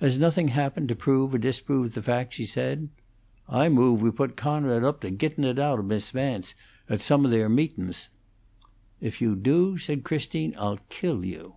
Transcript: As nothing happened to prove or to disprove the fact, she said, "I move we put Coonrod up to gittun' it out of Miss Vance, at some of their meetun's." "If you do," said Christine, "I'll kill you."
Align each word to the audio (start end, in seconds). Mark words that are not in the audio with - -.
As 0.00 0.18
nothing 0.18 0.48
happened 0.48 0.88
to 0.88 0.96
prove 0.96 1.32
or 1.32 1.38
to 1.38 1.42
disprove 1.42 1.94
the 1.94 2.02
fact, 2.02 2.34
she 2.34 2.44
said, 2.44 2.88
"I 3.48 3.68
move 3.68 4.02
we 4.02 4.10
put 4.10 4.36
Coonrod 4.36 4.82
up 4.82 5.00
to 5.02 5.12
gittun' 5.12 5.44
it 5.44 5.60
out 5.60 5.78
of 5.78 5.84
Miss 5.84 6.10
Vance, 6.10 6.54
at 6.88 7.00
some 7.00 7.24
of 7.24 7.30
their 7.30 7.48
meetun's." 7.48 8.08
"If 9.00 9.20
you 9.22 9.36
do," 9.36 9.78
said 9.78 10.02
Christine, 10.02 10.56
"I'll 10.58 10.80
kill 10.88 11.24
you." 11.24 11.54